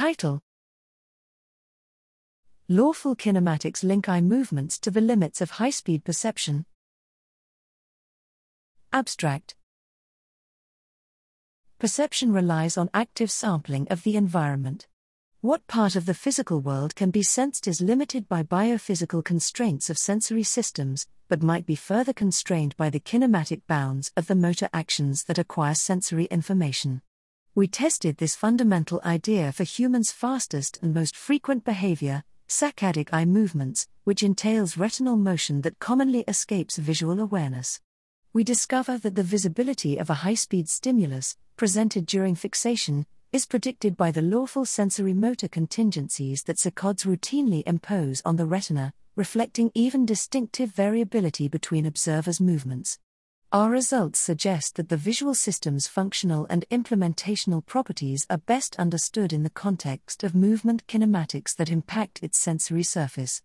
Title 0.00 0.40
Lawful 2.68 3.14
kinematics 3.14 3.84
link 3.84 4.08
eye 4.08 4.22
movements 4.22 4.78
to 4.78 4.90
the 4.90 5.02
limits 5.02 5.42
of 5.42 5.50
high 5.50 5.68
speed 5.68 6.06
perception. 6.06 6.64
Abstract 8.94 9.56
Perception 11.78 12.32
relies 12.32 12.78
on 12.78 12.88
active 12.94 13.30
sampling 13.30 13.86
of 13.90 14.02
the 14.02 14.16
environment. 14.16 14.88
What 15.42 15.66
part 15.66 15.96
of 15.96 16.06
the 16.06 16.14
physical 16.14 16.60
world 16.60 16.94
can 16.94 17.10
be 17.10 17.22
sensed 17.22 17.68
is 17.68 17.82
limited 17.82 18.26
by 18.26 18.42
biophysical 18.42 19.22
constraints 19.22 19.90
of 19.90 19.98
sensory 19.98 20.44
systems, 20.44 21.06
but 21.28 21.42
might 21.42 21.66
be 21.66 21.74
further 21.74 22.14
constrained 22.14 22.74
by 22.78 22.88
the 22.88 23.00
kinematic 23.00 23.60
bounds 23.66 24.12
of 24.16 24.28
the 24.28 24.34
motor 24.34 24.70
actions 24.72 25.24
that 25.24 25.36
acquire 25.36 25.74
sensory 25.74 26.24
information. 26.24 27.02
We 27.52 27.66
tested 27.66 28.18
this 28.18 28.36
fundamental 28.36 29.00
idea 29.04 29.50
for 29.50 29.64
humans' 29.64 30.12
fastest 30.12 30.78
and 30.82 30.94
most 30.94 31.16
frequent 31.16 31.64
behavior, 31.64 32.22
saccadic 32.46 33.08
eye 33.12 33.24
movements, 33.24 33.88
which 34.04 34.22
entails 34.22 34.76
retinal 34.76 35.16
motion 35.16 35.62
that 35.62 35.80
commonly 35.80 36.20
escapes 36.28 36.76
visual 36.76 37.18
awareness. 37.18 37.80
We 38.32 38.44
discover 38.44 38.98
that 38.98 39.16
the 39.16 39.24
visibility 39.24 39.96
of 39.96 40.08
a 40.08 40.22
high 40.22 40.34
speed 40.34 40.68
stimulus, 40.68 41.36
presented 41.56 42.06
during 42.06 42.36
fixation, 42.36 43.04
is 43.32 43.46
predicted 43.46 43.96
by 43.96 44.12
the 44.12 44.22
lawful 44.22 44.64
sensorimotor 44.64 45.50
contingencies 45.50 46.44
that 46.44 46.56
saccades 46.56 47.04
routinely 47.04 47.64
impose 47.66 48.22
on 48.24 48.36
the 48.36 48.46
retina, 48.46 48.92
reflecting 49.16 49.72
even 49.74 50.06
distinctive 50.06 50.70
variability 50.70 51.48
between 51.48 51.84
observers' 51.84 52.40
movements. 52.40 53.00
Our 53.52 53.68
results 53.68 54.20
suggest 54.20 54.76
that 54.76 54.90
the 54.90 54.96
visual 54.96 55.34
system's 55.34 55.88
functional 55.88 56.46
and 56.48 56.64
implementational 56.70 57.66
properties 57.66 58.24
are 58.30 58.38
best 58.38 58.76
understood 58.78 59.32
in 59.32 59.42
the 59.42 59.50
context 59.50 60.22
of 60.22 60.36
movement 60.36 60.86
kinematics 60.86 61.56
that 61.56 61.68
impact 61.68 62.22
its 62.22 62.38
sensory 62.38 62.84
surface. 62.84 63.42